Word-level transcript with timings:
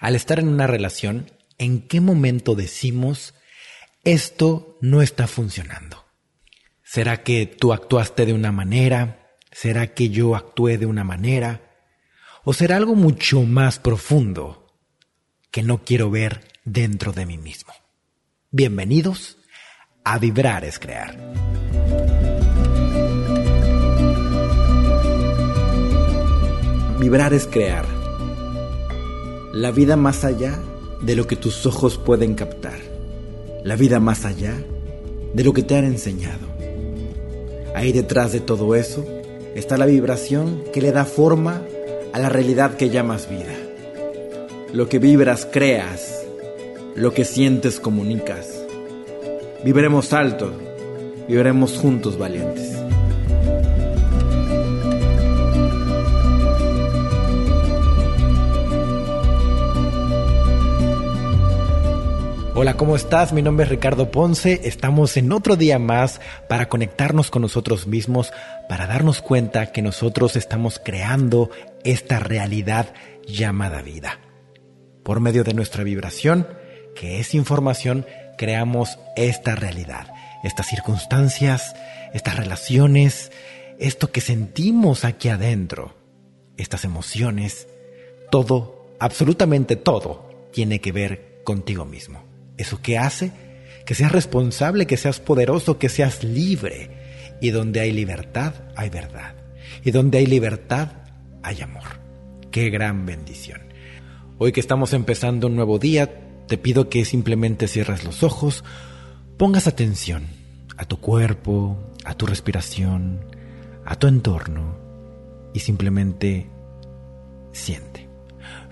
Al 0.00 0.16
estar 0.16 0.38
en 0.38 0.48
una 0.48 0.66
relación, 0.66 1.30
¿en 1.58 1.86
qué 1.86 2.00
momento 2.00 2.54
decimos 2.54 3.34
esto 4.02 4.78
no 4.80 5.02
está 5.02 5.26
funcionando? 5.26 6.06
¿Será 6.82 7.22
que 7.22 7.44
tú 7.44 7.74
actuaste 7.74 8.24
de 8.24 8.32
una 8.32 8.50
manera? 8.50 9.36
¿Será 9.52 9.92
que 9.92 10.08
yo 10.08 10.34
actué 10.34 10.78
de 10.78 10.86
una 10.86 11.04
manera? 11.04 11.76
¿O 12.44 12.54
será 12.54 12.76
algo 12.76 12.94
mucho 12.94 13.42
más 13.42 13.78
profundo 13.78 14.74
que 15.50 15.62
no 15.62 15.84
quiero 15.84 16.10
ver 16.10 16.48
dentro 16.64 17.12
de 17.12 17.26
mí 17.26 17.36
mismo? 17.36 17.74
Bienvenidos 18.50 19.36
a 20.02 20.18
Vibrar 20.18 20.64
es 20.64 20.78
Crear. 20.78 21.14
Vibrar 26.98 27.34
es 27.34 27.46
crear. 27.46 27.99
La 29.52 29.72
vida 29.72 29.96
más 29.96 30.24
allá 30.24 30.60
de 31.00 31.16
lo 31.16 31.26
que 31.26 31.34
tus 31.34 31.66
ojos 31.66 31.98
pueden 31.98 32.34
captar. 32.34 32.78
La 33.64 33.74
vida 33.74 33.98
más 33.98 34.24
allá 34.24 34.54
de 35.34 35.42
lo 35.42 35.52
que 35.52 35.64
te 35.64 35.74
han 35.76 35.84
enseñado. 35.84 36.46
Ahí 37.74 37.90
detrás 37.90 38.30
de 38.30 38.38
todo 38.38 38.76
eso 38.76 39.04
está 39.56 39.76
la 39.76 39.86
vibración 39.86 40.62
que 40.72 40.80
le 40.80 40.92
da 40.92 41.04
forma 41.04 41.62
a 42.12 42.20
la 42.20 42.28
realidad 42.28 42.76
que 42.76 42.90
llamas 42.90 43.28
vida. 43.28 43.56
Lo 44.72 44.88
que 44.88 45.00
vibras 45.00 45.48
creas, 45.50 46.24
lo 46.94 47.12
que 47.12 47.24
sientes 47.24 47.80
comunicas. 47.80 48.64
Viviremos 49.64 50.12
alto, 50.12 50.52
viviremos 51.26 51.76
juntos 51.76 52.16
valientes. 52.16 52.79
Hola, 62.62 62.76
¿cómo 62.76 62.94
estás? 62.94 63.32
Mi 63.32 63.40
nombre 63.40 63.64
es 63.64 63.70
Ricardo 63.70 64.10
Ponce. 64.10 64.60
Estamos 64.64 65.16
en 65.16 65.32
otro 65.32 65.56
día 65.56 65.78
más 65.78 66.20
para 66.46 66.68
conectarnos 66.68 67.30
con 67.30 67.40
nosotros 67.40 67.86
mismos, 67.86 68.34
para 68.68 68.86
darnos 68.86 69.22
cuenta 69.22 69.72
que 69.72 69.80
nosotros 69.80 70.36
estamos 70.36 70.78
creando 70.78 71.48
esta 71.84 72.18
realidad 72.18 72.92
llamada 73.26 73.80
vida. 73.80 74.20
Por 75.02 75.20
medio 75.20 75.42
de 75.42 75.54
nuestra 75.54 75.84
vibración, 75.84 76.46
que 76.94 77.18
es 77.18 77.34
información, 77.34 78.04
creamos 78.36 78.98
esta 79.16 79.56
realidad, 79.56 80.12
estas 80.44 80.66
circunstancias, 80.66 81.74
estas 82.12 82.36
relaciones, 82.36 83.32
esto 83.78 84.12
que 84.12 84.20
sentimos 84.20 85.06
aquí 85.06 85.30
adentro, 85.30 85.94
estas 86.58 86.84
emociones, 86.84 87.68
todo, 88.30 88.86
absolutamente 89.00 89.76
todo, 89.76 90.28
tiene 90.52 90.82
que 90.82 90.92
ver 90.92 91.40
contigo 91.42 91.86
mismo. 91.86 92.29
Eso 92.60 92.80
que 92.82 92.98
hace 92.98 93.32
que 93.90 93.96
seas 93.96 94.12
responsable, 94.12 94.86
que 94.86 94.96
seas 94.96 95.18
poderoso, 95.18 95.78
que 95.78 95.88
seas 95.88 96.22
libre. 96.22 96.90
Y 97.40 97.50
donde 97.50 97.80
hay 97.80 97.90
libertad, 97.90 98.54
hay 98.76 98.88
verdad. 98.88 99.34
Y 99.84 99.90
donde 99.90 100.18
hay 100.18 100.26
libertad, 100.26 100.92
hay 101.42 101.60
amor. 101.60 101.98
Qué 102.52 102.70
gran 102.70 103.04
bendición. 103.04 103.60
Hoy 104.38 104.52
que 104.52 104.60
estamos 104.60 104.92
empezando 104.92 105.48
un 105.48 105.56
nuevo 105.56 105.80
día, 105.80 106.08
te 106.46 106.56
pido 106.56 106.88
que 106.88 107.04
simplemente 107.04 107.66
cierres 107.66 108.04
los 108.04 108.22
ojos, 108.22 108.62
pongas 109.36 109.66
atención 109.66 110.28
a 110.76 110.84
tu 110.84 111.00
cuerpo, 111.00 111.76
a 112.04 112.14
tu 112.14 112.26
respiración, 112.26 113.24
a 113.84 113.96
tu 113.96 114.06
entorno 114.06 114.78
y 115.52 115.58
simplemente 115.58 116.46
siente. 117.50 117.89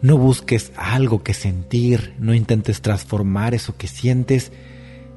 No 0.00 0.16
busques 0.16 0.72
algo 0.76 1.22
que 1.22 1.34
sentir, 1.34 2.14
no 2.18 2.34
intentes 2.34 2.80
transformar 2.80 3.54
eso 3.54 3.76
que 3.76 3.88
sientes, 3.88 4.52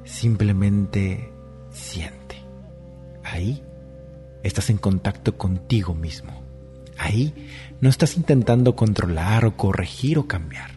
simplemente 0.05 1.31
siente. 1.71 2.37
Ahí 3.23 3.63
estás 4.43 4.69
en 4.69 4.77
contacto 4.77 5.37
contigo 5.37 5.93
mismo. 5.93 6.41
Ahí 6.97 7.33
no 7.79 7.89
estás 7.89 8.17
intentando 8.17 8.75
controlar 8.75 9.45
o 9.45 9.57
corregir 9.57 10.19
o 10.19 10.27
cambiar. 10.27 10.71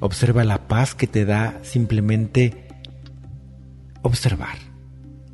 Observa 0.00 0.44
la 0.44 0.66
paz 0.68 0.94
que 0.94 1.06
te 1.06 1.24
da 1.24 1.60
simplemente 1.62 2.66
observar. 4.02 4.58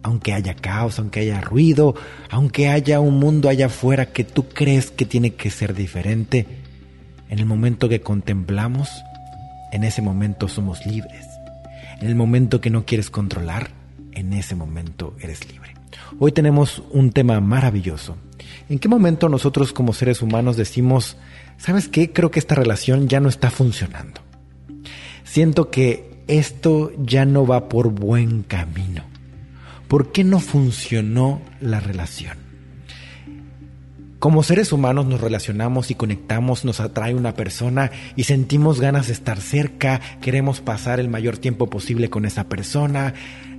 Aunque 0.03 0.33
haya 0.33 0.55
caos, 0.55 0.99
aunque 0.99 1.21
haya 1.21 1.41
ruido, 1.41 1.95
aunque 2.31 2.69
haya 2.69 3.01
un 3.01 3.19
mundo 3.19 3.49
allá 3.49 3.67
afuera 3.67 4.07
que 4.13 4.23
tú 4.23 4.49
crees 4.49 4.91
que 4.91 5.05
tiene 5.05 5.35
que 5.35 5.51
ser 5.51 5.75
diferente, 5.75 6.47
en 7.29 7.39
el 7.39 7.47
momento 7.47 7.89
que 7.89 8.01
contemplamos, 8.01 8.89
en 9.73 9.85
ese 9.85 10.03
momento 10.03 10.49
somos 10.49 10.87
libres. 10.87 11.27
En 12.01 12.09
el 12.09 12.15
momento 12.15 12.61
que 12.61 12.71
no 12.71 12.85
quieres 12.85 13.11
controlar, 13.11 13.71
en 14.13 14.33
ese 14.33 14.55
momento 14.55 15.15
eres 15.21 15.51
libre. 15.51 15.75
Hoy 16.19 16.33
tenemos 16.33 16.83
un 16.91 17.11
tema 17.11 17.41
maravilloso. 17.41 18.17
¿En 18.69 18.79
qué 18.79 18.89
momento 18.89 19.29
nosotros 19.29 19.73
como 19.73 19.93
seres 19.93 20.23
humanos 20.23 20.57
decimos, 20.57 21.17
¿sabes 21.57 21.89
qué? 21.89 22.13
Creo 22.13 22.31
que 22.31 22.39
esta 22.39 22.55
relación 22.55 23.09
ya 23.09 23.21
no 23.21 23.29
está 23.29 23.51
funcionando. 23.51 24.21
Siento 25.25 25.71
que 25.71 26.23
esto 26.29 26.93
ya 26.99 27.25
no 27.25 27.47
va 27.47 27.69
por 27.69 27.91
buen 27.91 28.43
camino. 28.43 29.05
¿Por 29.89 30.13
qué 30.13 30.25
no 30.25 30.41
funcionó 30.41 31.41
la 31.61 31.81
relación? 31.81 32.46
Como 34.27 34.43
seres 34.43 34.73
humanos 34.73 35.07
nos 35.07 35.21
relacionamos 35.21 35.93
y 35.93 35.95
conectamos, 35.95 36.65
nos 36.65 36.81
atrae 36.81 37.15
una 37.15 37.35
persona 37.35 37.93
y 38.17 38.25
sentimos 38.25 38.81
ganas 38.81 39.07
de 39.07 39.13
estar 39.13 39.41
cerca, 39.41 40.01
queremos 40.21 40.61
pasar 40.61 40.99
el 40.99 41.09
mayor 41.09 41.39
tiempo 41.39 41.71
posible 41.71 42.11
con 42.11 42.25
esa 42.25 42.49
persona, 42.49 43.15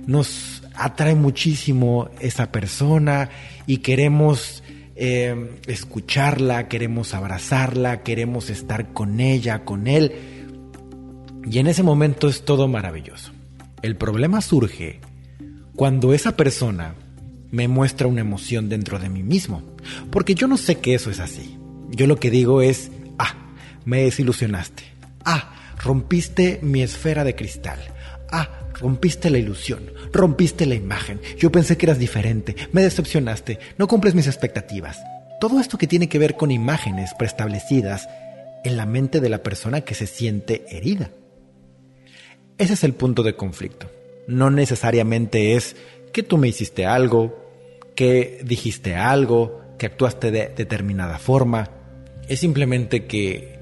nos 0.06 0.62
atrae 0.74 1.14
muchísimo 1.14 2.10
esa 2.20 2.52
persona 2.52 3.30
y 3.66 3.78
queremos 3.78 4.62
eh, 4.94 5.58
escucharla, 5.66 6.68
queremos 6.68 7.14
abrazarla, 7.14 8.02
queremos 8.02 8.50
estar 8.50 8.92
con 8.92 9.20
ella, 9.20 9.64
con 9.64 9.86
él. 9.86 10.12
Y 11.50 11.60
en 11.60 11.66
ese 11.66 11.82
momento 11.82 12.28
es 12.28 12.44
todo 12.44 12.68
maravilloso. 12.68 13.32
El 13.80 13.96
problema 13.96 14.42
surge 14.42 15.00
cuando 15.76 16.12
esa 16.12 16.36
persona 16.36 16.94
me 17.50 17.68
muestra 17.68 18.06
una 18.06 18.20
emoción 18.20 18.68
dentro 18.68 18.98
de 18.98 19.08
mí 19.08 19.22
mismo. 19.22 19.62
Porque 20.10 20.34
yo 20.34 20.46
no 20.46 20.56
sé 20.56 20.76
que 20.76 20.94
eso 20.94 21.10
es 21.10 21.20
así. 21.20 21.58
Yo 21.90 22.06
lo 22.06 22.16
que 22.16 22.30
digo 22.30 22.62
es, 22.62 22.90
ah, 23.18 23.34
me 23.84 24.02
desilusionaste. 24.02 24.84
Ah, 25.24 25.74
rompiste 25.82 26.58
mi 26.62 26.82
esfera 26.82 27.24
de 27.24 27.34
cristal. 27.34 27.78
Ah, 28.30 28.68
rompiste 28.80 29.30
la 29.30 29.38
ilusión, 29.38 29.92
rompiste 30.12 30.66
la 30.66 30.74
imagen. 30.74 31.20
Yo 31.38 31.50
pensé 31.50 31.76
que 31.76 31.86
eras 31.86 31.98
diferente, 31.98 32.56
me 32.72 32.82
decepcionaste, 32.82 33.58
no 33.76 33.88
cumples 33.88 34.14
mis 34.14 34.26
expectativas. 34.26 34.98
Todo 35.40 35.60
esto 35.60 35.78
que 35.78 35.86
tiene 35.86 36.08
que 36.08 36.18
ver 36.18 36.36
con 36.36 36.50
imágenes 36.50 37.14
preestablecidas 37.14 38.08
en 38.64 38.76
la 38.76 38.86
mente 38.86 39.20
de 39.20 39.28
la 39.28 39.42
persona 39.42 39.82
que 39.82 39.94
se 39.94 40.06
siente 40.06 40.64
herida. 40.70 41.10
Ese 42.58 42.74
es 42.74 42.84
el 42.84 42.94
punto 42.94 43.22
de 43.22 43.36
conflicto. 43.36 43.90
No 44.26 44.50
necesariamente 44.50 45.54
es 45.54 45.76
que 46.12 46.22
tú 46.22 46.38
me 46.38 46.48
hiciste 46.48 46.86
algo, 46.86 47.48
que 47.94 48.40
dijiste 48.44 48.94
algo, 48.94 49.60
que 49.78 49.86
actuaste 49.86 50.30
de 50.30 50.48
determinada 50.48 51.18
forma. 51.18 51.70
Es 52.28 52.40
simplemente 52.40 53.06
que 53.06 53.58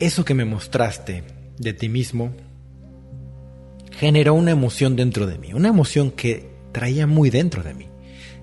eso 0.00 0.24
que 0.24 0.34
me 0.34 0.44
mostraste 0.44 1.24
de 1.58 1.72
ti 1.72 1.88
mismo 1.88 2.32
generó 3.92 4.34
una 4.34 4.50
emoción 4.50 4.96
dentro 4.96 5.26
de 5.26 5.38
mí, 5.38 5.52
una 5.54 5.68
emoción 5.68 6.10
que 6.10 6.50
traía 6.72 7.06
muy 7.06 7.30
dentro 7.30 7.62
de 7.62 7.74
mí, 7.74 7.88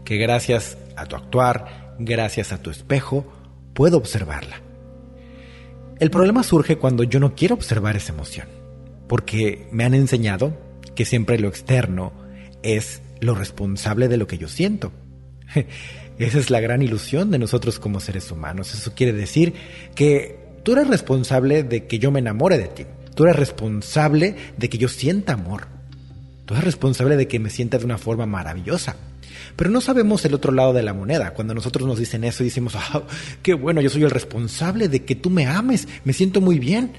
que 0.05 0.17
gracias 0.17 0.77
a 0.95 1.05
tu 1.05 1.15
actuar, 1.15 1.95
gracias 1.99 2.53
a 2.53 2.61
tu 2.61 2.69
espejo, 2.69 3.25
puedo 3.73 3.97
observarla. 3.97 4.61
El 5.99 6.09
problema 6.09 6.41
surge 6.41 6.77
cuando 6.77 7.03
yo 7.03 7.19
no 7.19 7.35
quiero 7.35 7.55
observar 7.55 7.95
esa 7.95 8.13
emoción, 8.13 8.47
porque 9.07 9.67
me 9.71 9.83
han 9.83 9.93
enseñado 9.93 10.57
que 10.95 11.05
siempre 11.05 11.37
lo 11.37 11.47
externo 11.47 12.13
es 12.63 13.01
lo 13.19 13.35
responsable 13.35 14.07
de 14.07 14.17
lo 14.17 14.27
que 14.27 14.37
yo 14.37 14.47
siento. 14.47 14.91
Esa 16.17 16.37
es 16.37 16.49
la 16.49 16.59
gran 16.59 16.81
ilusión 16.81 17.31
de 17.31 17.39
nosotros 17.39 17.79
como 17.79 17.99
seres 17.99 18.31
humanos. 18.31 18.73
Eso 18.73 18.93
quiere 18.93 19.13
decir 19.13 19.53
que 19.95 20.37
tú 20.63 20.73
eres 20.73 20.87
responsable 20.87 21.63
de 21.63 21.87
que 21.87 21.99
yo 21.99 22.11
me 22.11 22.19
enamore 22.19 22.57
de 22.57 22.67
ti. 22.67 22.85
Tú 23.15 23.23
eres 23.23 23.35
responsable 23.35 24.35
de 24.57 24.69
que 24.69 24.77
yo 24.77 24.87
sienta 24.87 25.33
amor. 25.33 25.67
Tú 26.45 26.53
eres 26.53 26.65
responsable 26.65 27.17
de 27.17 27.27
que 27.27 27.39
me 27.39 27.49
sienta 27.49 27.77
de 27.77 27.85
una 27.85 27.97
forma 27.97 28.25
maravillosa. 28.25 28.95
Pero 29.55 29.69
no 29.69 29.81
sabemos 29.81 30.23
el 30.25 30.33
otro 30.33 30.51
lado 30.51 30.73
de 30.73 30.83
la 30.83 30.93
moneda. 30.93 31.33
Cuando 31.33 31.53
nosotros 31.53 31.87
nos 31.87 31.99
dicen 31.99 32.23
eso 32.23 32.43
y 32.43 32.47
decimos, 32.47 32.75
ah, 32.75 33.03
qué 33.41 33.53
bueno, 33.53 33.81
yo 33.81 33.89
soy 33.89 34.03
el 34.03 34.11
responsable 34.11 34.87
de 34.87 35.03
que 35.03 35.15
tú 35.15 35.29
me 35.29 35.47
ames, 35.47 35.87
me 36.03 36.13
siento 36.13 36.41
muy 36.41 36.59
bien. 36.59 36.93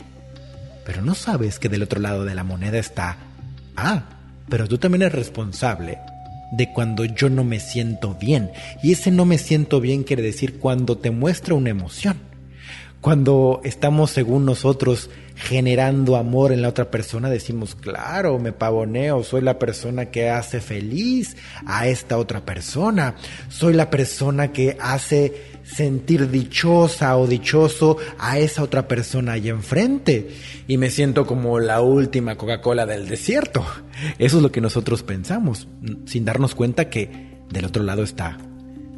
Pero 0.85 1.03
no 1.03 1.14
sabes 1.14 1.59
que 1.59 1.69
del 1.69 1.82
otro 1.82 2.00
lado 2.00 2.25
de 2.25 2.35
la 2.35 2.44
moneda 2.44 2.79
está, 2.79 3.19
ah, 3.76 4.22
pero 4.49 4.69
tú 4.69 4.79
también 4.79 5.03
eres 5.03 5.15
responsable 5.15 5.99
de 6.53 6.71
cuando 6.73 7.05
yo 7.05 7.31
no 7.31 7.44
me 7.44 7.61
siento 7.61 8.15
bien. 8.15 8.50
Y 8.83 8.93
ese 8.93 9.11
no 9.11 9.25
me 9.25 9.39
siento 9.39 9.81
bien 9.81 10.05
quiere 10.05 10.23
decir 10.23 10.59
cuando 10.59 10.99
te 10.99 11.11
muestra 11.11 11.55
una 11.55 11.71
emoción. 11.71 12.31
Cuando 13.02 13.60
estamos, 13.64 14.12
según 14.12 14.44
nosotros, 14.44 15.10
generando 15.34 16.14
amor 16.16 16.52
en 16.52 16.62
la 16.62 16.69
otra 16.69 16.88
persona, 16.88 17.28
decimos, 17.28 17.75
claro, 17.75 18.38
me 18.38 18.52
pavoneo, 18.52 19.25
soy 19.25 19.40
la 19.40 19.58
persona 19.58 20.06
que 20.06 20.31
hace 20.31 20.60
feliz 20.60 21.37
a 21.66 21.88
esta 21.88 22.16
otra 22.16 22.44
persona, 22.44 23.16
soy 23.49 23.75
la 23.75 23.90
persona 23.90 24.52
que 24.52 24.76
hace 24.81 25.34
sentir 25.64 26.31
dichosa 26.31 27.16
o 27.19 27.26
dichoso 27.26 27.96
a 28.20 28.38
esa 28.38 28.62
otra 28.62 28.87
persona 28.87 29.32
ahí 29.32 29.49
enfrente 29.49 30.31
y 30.69 30.76
me 30.78 30.88
siento 30.88 31.26
como 31.26 31.58
la 31.58 31.81
última 31.81 32.37
Coca-Cola 32.37 32.87
del 32.87 33.08
desierto. 33.08 33.66
Eso 34.20 34.37
es 34.37 34.43
lo 34.44 34.52
que 34.52 34.60
nosotros 34.60 35.02
pensamos, 35.02 35.66
sin 36.06 36.25
darnos 36.25 36.54
cuenta 36.54 36.88
que 36.88 37.40
del 37.50 37.64
otro 37.64 37.82
lado 37.82 38.04
está 38.04 38.38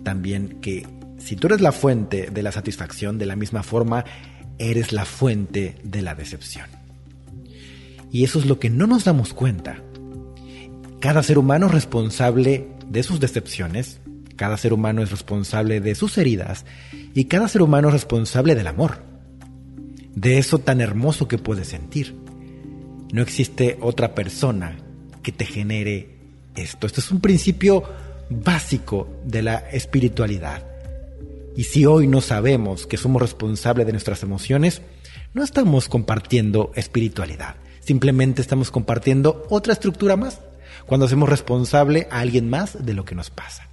también 0.02 0.60
que 0.60 0.86
si 1.24 1.36
tú 1.36 1.46
eres 1.46 1.62
la 1.62 1.72
fuente 1.72 2.28
de 2.30 2.42
la 2.42 2.52
satisfacción, 2.52 3.16
de 3.16 3.24
la 3.24 3.34
misma 3.34 3.62
forma, 3.62 4.04
eres 4.58 4.92
la 4.92 5.06
fuente 5.06 5.76
de 5.82 6.02
la 6.02 6.14
decepción. 6.14 6.66
Y 8.12 8.24
eso 8.24 8.38
es 8.38 8.44
lo 8.44 8.58
que 8.58 8.68
no 8.68 8.86
nos 8.86 9.04
damos 9.04 9.32
cuenta. 9.32 9.82
Cada 11.00 11.22
ser 11.22 11.38
humano 11.38 11.66
es 11.66 11.72
responsable 11.72 12.68
de 12.86 13.02
sus 13.02 13.20
decepciones, 13.20 14.00
cada 14.36 14.58
ser 14.58 14.74
humano 14.74 15.02
es 15.02 15.10
responsable 15.10 15.80
de 15.80 15.94
sus 15.94 16.18
heridas 16.18 16.66
y 17.14 17.24
cada 17.24 17.48
ser 17.48 17.62
humano 17.62 17.88
es 17.88 17.94
responsable 17.94 18.54
del 18.54 18.66
amor, 18.66 19.02
de 20.14 20.36
eso 20.36 20.58
tan 20.58 20.82
hermoso 20.82 21.26
que 21.26 21.38
puedes 21.38 21.68
sentir. 21.68 22.14
No 23.14 23.22
existe 23.22 23.78
otra 23.80 24.14
persona 24.14 24.76
que 25.22 25.32
te 25.32 25.46
genere 25.46 26.18
esto. 26.54 26.86
Esto 26.86 27.00
es 27.00 27.10
un 27.10 27.20
principio 27.20 27.82
básico 28.28 29.08
de 29.24 29.42
la 29.42 29.56
espiritualidad. 29.70 30.73
Y 31.56 31.64
si 31.64 31.86
hoy 31.86 32.06
no 32.06 32.20
sabemos 32.20 32.86
que 32.86 32.96
somos 32.96 33.22
responsables 33.22 33.86
de 33.86 33.92
nuestras 33.92 34.22
emociones, 34.22 34.82
no 35.34 35.44
estamos 35.44 35.88
compartiendo 35.88 36.72
espiritualidad, 36.74 37.56
simplemente 37.80 38.42
estamos 38.42 38.70
compartiendo 38.70 39.46
otra 39.50 39.72
estructura 39.72 40.16
más, 40.16 40.40
cuando 40.86 41.06
hacemos 41.06 41.28
responsable 41.28 42.08
a 42.10 42.20
alguien 42.20 42.48
más 42.50 42.84
de 42.84 42.94
lo 42.94 43.04
que 43.04 43.14
nos 43.14 43.30
pasa. 43.30 43.68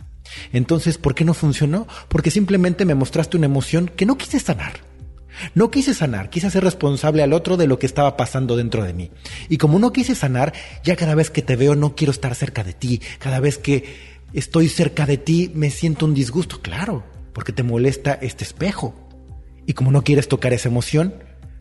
Entonces, 0.53 0.97
¿por 0.97 1.15
qué 1.15 1.25
no 1.25 1.33
funcionó? 1.33 1.87
Porque 2.07 2.31
simplemente 2.31 2.85
me 2.85 2.95
mostraste 2.95 3.37
una 3.37 3.47
emoción 3.47 3.91
que 3.95 4.05
no 4.05 4.17
quise 4.17 4.39
sanar. 4.39 4.73
No 5.55 5.71
quise 5.71 5.93
sanar, 5.93 6.29
quise 6.29 6.47
hacer 6.47 6.63
responsable 6.63 7.23
al 7.23 7.33
otro 7.33 7.57
de 7.57 7.67
lo 7.67 7.79
que 7.79 7.85
estaba 7.85 8.15
pasando 8.15 8.55
dentro 8.55 8.83
de 8.83 8.93
mí. 8.93 9.11
Y 9.49 9.57
como 9.57 9.79
no 9.79 9.91
quise 9.91 10.13
sanar, 10.13 10.53
ya 10.83 10.95
cada 10.95 11.15
vez 11.15 11.29
que 11.29 11.41
te 11.41 11.55
veo 11.55 11.75
no 11.75 11.95
quiero 11.95 12.11
estar 12.11 12.35
cerca 12.35 12.63
de 12.63 12.73
ti. 12.73 13.01
Cada 13.17 13.39
vez 13.39 13.57
que 13.57 14.21
estoy 14.33 14.69
cerca 14.69 15.05
de 15.05 15.17
ti 15.17 15.51
me 15.53 15.71
siento 15.71 16.05
un 16.05 16.13
disgusto. 16.13 16.61
Claro, 16.61 17.03
porque 17.33 17.53
te 17.53 17.63
molesta 17.63 18.13
este 18.13 18.43
espejo. 18.43 18.95
Y 19.65 19.73
como 19.73 19.91
no 19.91 20.03
quieres 20.03 20.27
tocar 20.27 20.53
esa 20.53 20.69
emoción, 20.69 21.15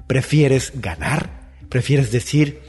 prefieres 0.06 0.72
ganar, 0.74 1.52
prefieres 1.68 2.10
decir 2.10 2.60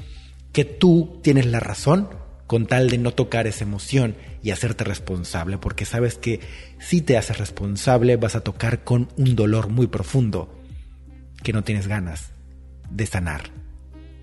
que 0.51 0.65
tú 0.65 1.19
tienes 1.23 1.45
la 1.45 1.59
razón 1.59 2.09
con 2.47 2.67
tal 2.67 2.89
de 2.89 2.97
no 2.97 3.13
tocar 3.13 3.47
esa 3.47 3.63
emoción 3.63 4.15
y 4.43 4.51
hacerte 4.51 4.83
responsable, 4.83 5.57
porque 5.57 5.85
sabes 5.85 6.17
que 6.17 6.41
si 6.79 7.01
te 7.01 7.17
haces 7.17 7.37
responsable 7.37 8.17
vas 8.17 8.35
a 8.35 8.41
tocar 8.41 8.83
con 8.83 9.07
un 9.17 9.35
dolor 9.35 9.69
muy 9.69 9.87
profundo 9.87 10.53
que 11.43 11.53
no 11.53 11.63
tienes 11.63 11.87
ganas 11.87 12.31
de 12.89 13.05
sanar 13.05 13.51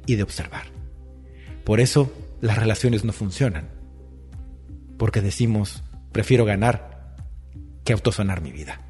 y 0.07 0.17
de 0.17 0.23
observar. 0.23 0.67
Por 1.65 1.81
eso 1.81 2.13
las 2.41 2.59
relaciones 2.59 3.05
no 3.05 3.13
funcionan, 3.13 3.69
porque 4.99 5.23
decimos, 5.23 5.83
prefiero 6.13 6.45
ganar 6.45 6.98
que 7.89 7.95
autosanar 7.95 8.43
mi 8.43 8.53
vida. 8.53 8.83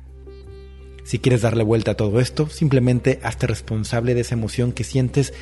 Si 1.05 1.21
quieres 1.21 1.43
darle 1.43 1.62
vuelta 1.62 1.93
a 1.93 1.97
todo 1.97 2.19
esto, 2.19 2.50
simplemente 2.50 3.21
hazte 3.23 3.47
responsable 3.47 4.12
de 4.12 4.23
esa 4.23 4.35
emoción 4.35 4.73
que 4.73 4.83
sientes 4.83 5.35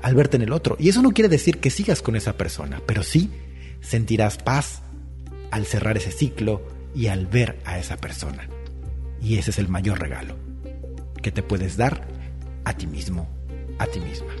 al 0.00 0.14
verte 0.14 0.36
en 0.36 0.42
el 0.42 0.52
otro. 0.52 0.76
Y 0.78 0.90
eso 0.90 1.02
no 1.02 1.10
quiere 1.10 1.28
decir 1.28 1.58
que 1.58 1.70
sigas 1.70 2.02
con 2.02 2.14
esa 2.14 2.36
persona, 2.36 2.80
pero 2.86 3.02
sí 3.02 3.28
sentirás 3.80 4.38
paz 4.38 4.82
al 5.50 5.66
cerrar 5.66 5.96
ese 5.96 6.12
ciclo 6.12 6.62
y 6.94 7.08
al 7.08 7.26
ver 7.26 7.58
a 7.64 7.80
esa 7.80 7.96
persona. 7.96 8.48
Y 9.20 9.38
ese 9.38 9.50
es 9.50 9.58
el 9.58 9.66
mayor 9.66 9.98
regalo 9.98 10.36
que 11.20 11.32
te 11.32 11.42
puedes 11.42 11.76
dar 11.76 12.06
a 12.64 12.74
ti 12.74 12.86
mismo, 12.86 13.28
a 13.80 13.86
ti 13.86 13.98
misma. 13.98 14.32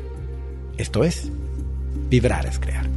Esto 0.78 1.02
es, 1.02 1.28
vibrar 2.08 2.46
es 2.46 2.60
crear. 2.60 2.88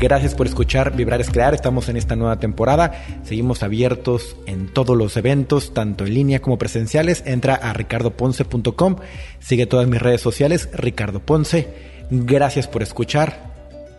Gracias 0.00 0.34
por 0.34 0.46
escuchar 0.46 0.96
Vibrar 0.96 1.20
es 1.20 1.28
Crear. 1.28 1.52
Estamos 1.52 1.90
en 1.90 1.98
esta 1.98 2.16
nueva 2.16 2.38
temporada. 2.38 3.04
Seguimos 3.22 3.62
abiertos 3.62 4.34
en 4.46 4.72
todos 4.72 4.96
los 4.96 5.14
eventos, 5.18 5.74
tanto 5.74 6.06
en 6.06 6.14
línea 6.14 6.40
como 6.40 6.56
presenciales. 6.56 7.22
Entra 7.26 7.54
a 7.54 7.74
ricardoponce.com. 7.74 8.96
Sigue 9.40 9.66
todas 9.66 9.86
mis 9.86 10.00
redes 10.00 10.22
sociales, 10.22 10.70
Ricardo 10.72 11.20
Ponce. 11.20 11.68
Gracias 12.10 12.66
por 12.66 12.82
escuchar. 12.82 13.50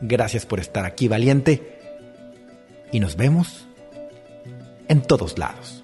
Gracias 0.01 0.47
por 0.47 0.59
estar 0.59 0.85
aquí, 0.85 1.07
valiente. 1.07 1.77
Y 2.91 2.99
nos 2.99 3.15
vemos 3.15 3.67
en 4.87 5.03
todos 5.03 5.37
lados. 5.37 5.80